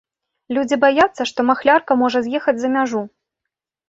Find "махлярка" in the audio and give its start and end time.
1.49-1.97